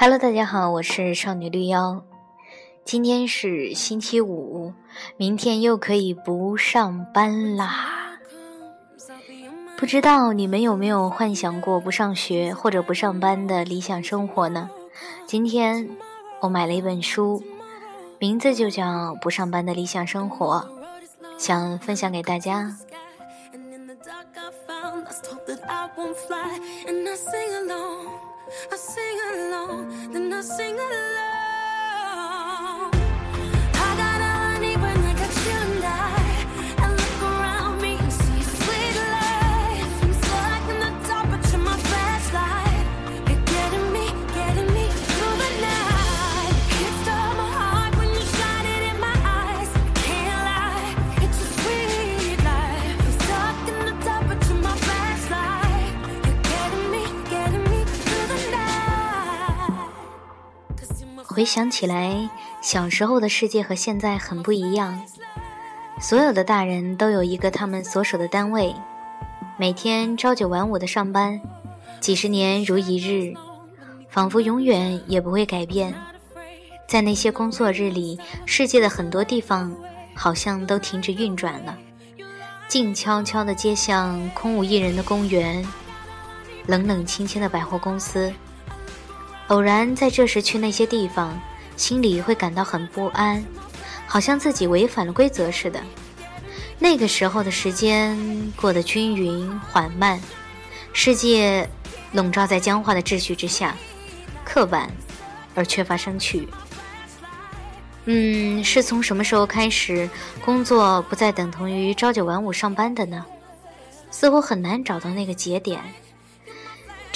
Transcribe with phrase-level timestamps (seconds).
[0.00, 2.04] Hello，大家好，我是少女绿妖。
[2.84, 4.72] 今天是星期五，
[5.16, 8.16] 明天又可以不上班啦。
[9.76, 14.70] 不知道你们有没有幻想过不上学或者不上班的理想生活呢？
[15.26, 15.90] 今天
[16.38, 17.42] 我买了一本书，
[18.20, 18.84] 名字就叫
[19.18, 20.64] 《不上班的理想生活》，
[21.40, 22.72] 想分享给大家。
[28.72, 31.37] I sing along, then I sing along.
[61.38, 62.28] 回想起来，
[62.60, 65.00] 小时候的世界和现在很不一样。
[66.00, 68.74] 所有的大人都有一个他们所属的单位，
[69.56, 71.40] 每天朝九晚五的上班，
[72.00, 73.32] 几十年如一日，
[74.08, 75.94] 仿佛永远也不会改变。
[76.88, 79.72] 在那些工作日里，世界的很多地方
[80.16, 81.78] 好像都停止运转了，
[82.66, 85.64] 静悄悄的街巷，空无一人的公园，
[86.66, 88.34] 冷冷清清的百货公司。
[89.48, 91.38] 偶然在这时去那些地方，
[91.76, 93.44] 心里会感到很不安，
[94.06, 95.80] 好像自己违反了规则似的。
[96.78, 98.16] 那个时候的时间
[98.56, 100.20] 过得均匀缓慢，
[100.92, 101.68] 世界
[102.12, 103.74] 笼罩在僵化的秩序之下，
[104.44, 104.90] 刻板
[105.54, 106.48] 而缺乏生趣。
[108.04, 110.08] 嗯，是从什么时候开始，
[110.44, 113.24] 工作不再等同于朝九晚五上班的呢？
[114.10, 115.80] 似乎很难找到那个节点，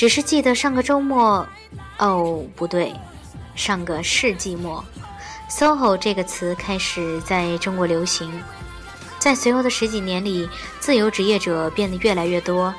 [0.02, 1.46] 只是记得上个周末。
[1.98, 2.92] 哦，不对，
[3.54, 4.84] 上个世纪末
[5.48, 8.42] ，SOHO 这个词开始在中国流行。
[9.20, 10.48] 在随后的十几年里，
[10.80, 12.74] 自由职业者变得越来越多，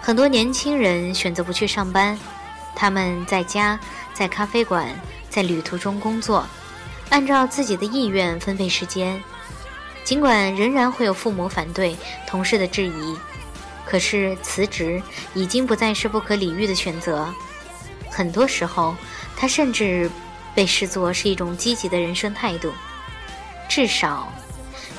[0.00, 2.18] 很多年轻人选择不去上班，
[2.74, 3.78] 他们在家、
[4.14, 4.88] 在咖啡馆、
[5.28, 6.46] 在旅途中工作，
[7.10, 9.22] 按照自己的意愿分配时间。
[10.04, 11.94] 尽管仍然会有父母反对、
[12.26, 13.18] 同事的质疑，
[13.92, 15.02] 可是辞职
[15.34, 17.28] 已经不再是不可理喻的选择。
[18.10, 18.96] 很多时候，
[19.36, 20.10] 它甚至
[20.54, 22.72] 被视作是一种积极的人生态度。
[23.68, 24.32] 至少，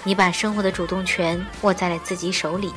[0.03, 2.71] 你把生活的主动权握在了自己手里。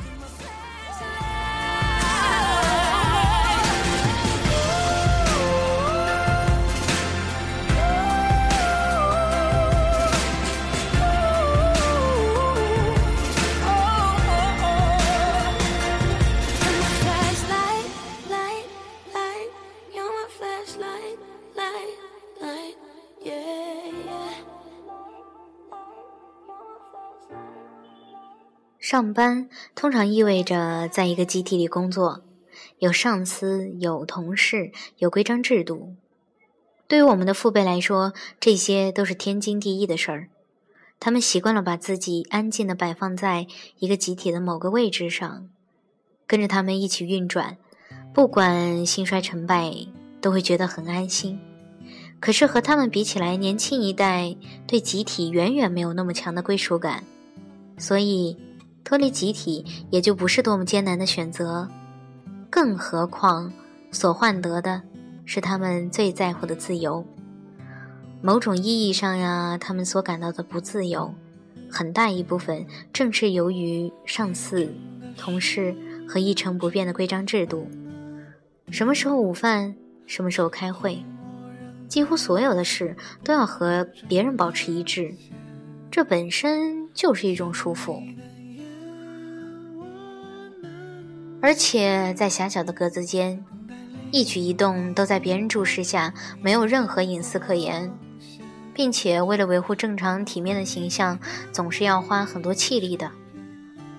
[28.89, 32.21] 上班通常意味着在一个集体里工作，
[32.79, 35.95] 有上司，有同事，有规章制度。
[36.87, 40.29] 对于我们的父辈来说，这些都是天经地义的事儿。
[41.01, 43.47] 他们习惯了把自己安静地摆放在
[43.79, 45.49] 一个集体的某个位置上，
[46.25, 47.57] 跟着他们一起运转，
[48.13, 49.75] 不管兴衰成败，
[50.21, 51.37] 都会觉得很安心。
[52.21, 57.03] 可是和他们比起来，年轻一代对集体远远没有那么强的归属感，
[57.77, 58.37] 所以。
[58.87, 61.67] 脱离集体也就不是多么艰难的选择，
[62.49, 63.51] 更何况
[63.91, 64.81] 所换得的
[65.25, 67.05] 是他们最在乎的自由。
[68.21, 71.13] 某种意义上呀，他们所感到的不自由，
[71.69, 74.73] 很大一部分正是由于上司、
[75.17, 75.75] 同事
[76.07, 77.69] 和一成不变的规章制度。
[78.71, 81.03] 什么时候午饭，什么时候开会，
[81.89, 85.13] 几乎所有的事都要和别人保持一致，
[85.91, 88.01] 这本身就是一种束缚。
[91.41, 93.43] 而且在狭小的格子间，
[94.11, 97.91] 一举一动都在别人注视下，没有任何隐私可言，
[98.73, 101.19] 并且为了维护正常体面的形象，
[101.51, 103.11] 总是要花很多气力的。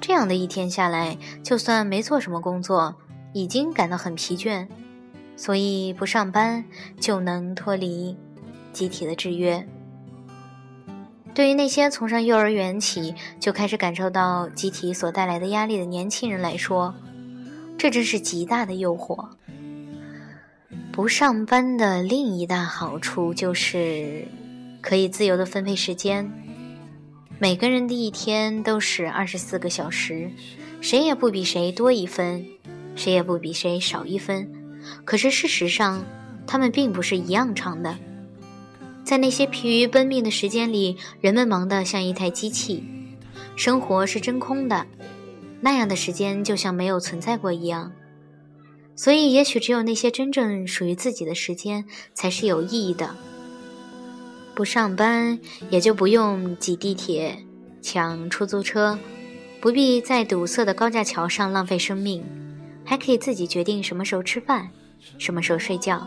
[0.00, 2.96] 这样的一天下来，就算没做什么工作，
[3.32, 4.66] 已经感到很疲倦，
[5.36, 6.64] 所以不上班
[6.98, 8.16] 就能脱离
[8.72, 9.66] 集体的制约。
[11.34, 16.94] 对于那些从上幼儿园起就开始感受到集体所带来的压力的年轻人来说，
[17.78, 19.28] 这真是极大的诱惑。
[20.90, 24.26] 不上班的另一大好处就是
[24.80, 26.28] 可以自由的分配时间。
[27.38, 30.28] 每个人的一天都是二十四个小时，
[30.80, 32.44] 谁也不比谁多一分，
[32.96, 34.50] 谁也不比谁少一分。
[35.04, 36.04] 可是事实上，
[36.48, 37.96] 他们并不是一样长的。
[39.04, 42.84] 在那些疲于奔命的时间里，人们忙得像一台机器，
[43.54, 44.84] 生活是真空的，
[45.60, 47.92] 那样的时间就像没有存在过一样。
[48.94, 51.84] 所以，也许只有那些真正属于自己的时间
[52.14, 53.14] 才是有意义的。
[54.54, 55.38] 不上班，
[55.70, 57.38] 也就不用挤地铁、
[57.80, 58.98] 抢出租车，
[59.60, 62.24] 不必在堵塞的高架桥上浪费生命，
[62.84, 64.68] 还可以自己决定什么时候吃饭，
[65.16, 66.04] 什么时候睡觉。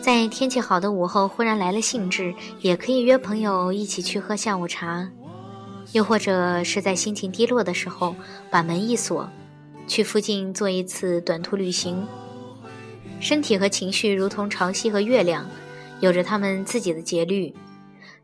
[0.00, 5.08] 在天气好的午后，忽然来了兴致，也可以约朋友一起去喝下午茶；
[5.92, 8.14] 又或者是在心情低落的时候，
[8.50, 9.30] 把门一锁，
[9.86, 12.06] 去附近做一次短途旅行。
[13.20, 15.48] 身体和情绪如同潮汐和月亮，
[16.00, 17.54] 有着他们自己的节律。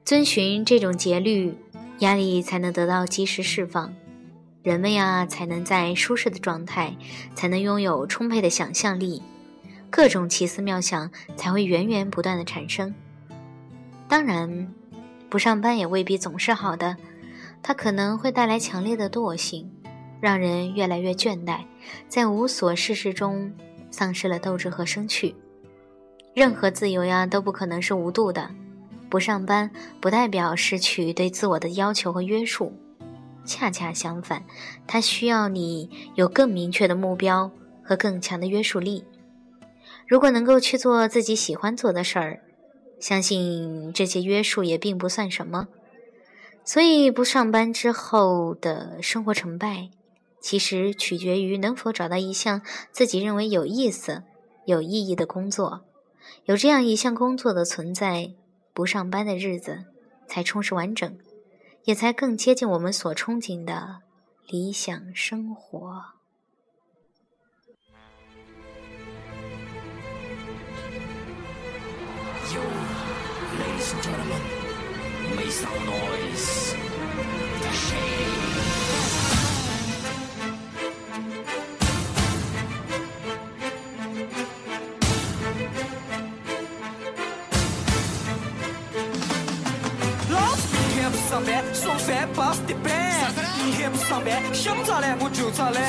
[0.04, 1.54] 遵循这种节律，
[2.00, 3.94] 压力才能得到及时释放，
[4.62, 6.96] 人们呀才能在舒适的状态，
[7.34, 9.22] 才能拥有充沛的想象力。
[9.88, 12.94] 各种奇思妙想才会源源不断的产生。
[14.08, 14.72] 当然，
[15.30, 16.96] 不上班也未必总是好的，
[17.62, 19.70] 它可能会带来强烈的惰性，
[20.20, 21.60] 让人越来越倦怠，
[22.08, 23.52] 在无所事事中
[23.90, 25.34] 丧失了斗志和生趣。
[26.34, 28.50] 任何自由呀都不可能是无度的，
[29.08, 29.70] 不上班
[30.00, 32.72] 不代表失去对自我的要求和约束，
[33.44, 34.42] 恰恰相反，
[34.86, 37.50] 它需要你有更明确的目标
[37.82, 39.04] 和更强的约束力。
[40.08, 42.40] 如果能够去做自己喜欢做的事儿，
[42.98, 45.68] 相信这些约束也并不算什么。
[46.64, 49.90] 所以，不上班之后的生活成败，
[50.40, 54.22] 其实取决于能否找到一项自己认为有意思、
[54.64, 55.84] 有意义的工作。
[56.44, 58.32] 有这样一项工作的存在，
[58.72, 59.84] 不上班的日子
[60.26, 61.18] 才充实完整，
[61.84, 63.98] 也才更接近我们所憧憬的
[64.46, 66.04] 理想生活。
[75.52, 76.74] Make some noise.
[77.72, 78.32] Shady.
[91.28, 93.41] 上班爽翻巴适的板，明
[93.82, 94.30] 天不上班。
[94.54, 95.82] 想咋懒我就咋懒。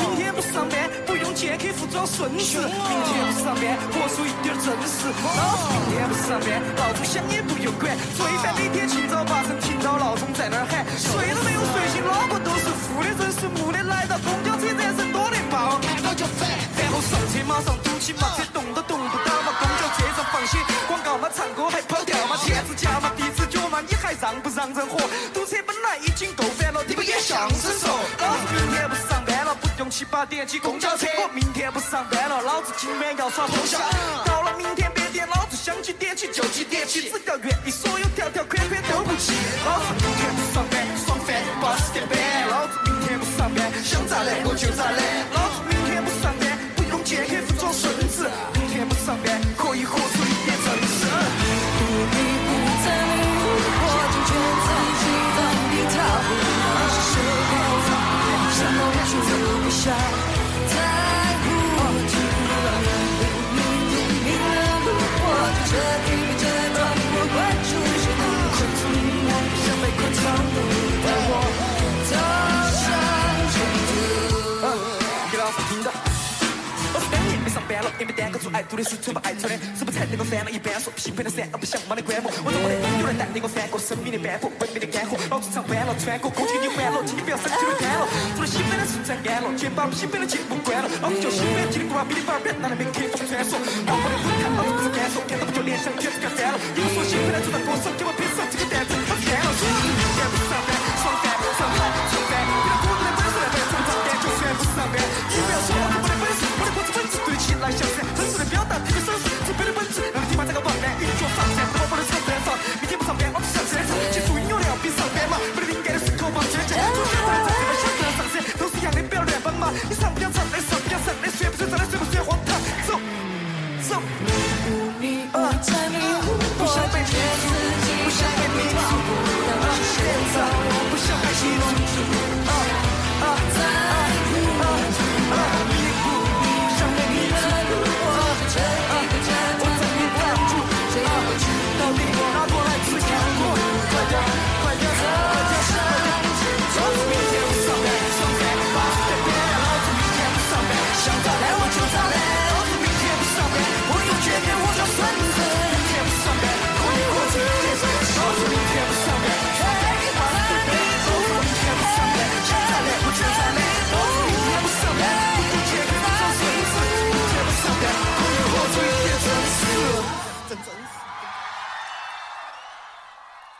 [0.00, 5.12] 明天不上班不用见客户装顺势，明天不上班活出一点正事。
[5.36, 6.48] 老子明天不上班，
[6.80, 7.68] 闹钟响也不用。
[7.76, 7.92] 管。
[8.16, 13.84] 最烦每天清早八晨听到闹钟在那儿喊，睡都没有睡醒，脑壳都是负的，人是木的。
[13.84, 16.48] 来到公交车站人多的爆，看到就烦。
[16.80, 19.52] 然后上车马上堵起，马车动都动不到嘛。
[19.60, 20.56] 公交车上放些
[20.88, 24.66] 广告嘛，唱歌还跑调嘛，电子价嘛，地址脚嘛，你还让不让？
[24.72, 24.98] 人活，
[30.16, 31.06] 八点起公交车。
[31.18, 33.78] 我明天不上班了，老子今晚要耍通宵。
[34.24, 38.35] 到了明天白天，老子想几点起就几点起，只要愿意，所有条件
[78.56, 82.32] 爱读的书，从不爱抄的，是不是才能够翻了一半说，兴奋的伞，而不想忙的观摩。
[82.40, 82.74] 我怎么的？
[83.00, 85.12] 有人带领我翻过生命的斑驳，文明的干涸。
[85.28, 88.08] 老子唱完了，穿过过去的欢乐，请你不要生气的干了。
[88.32, 90.88] 除了兴奋的是在干了，肩膀兴奋的节目关了。
[91.04, 93.60] 老子就兴奋，叽里呱啦，哔哩吧啦，别拿那边客风传说。
[93.60, 96.56] 老子的舞台，老子不是干说，看到不就联想，全是干翻了。
[96.72, 98.24] 你们说兴奋的就当歌手，给我拼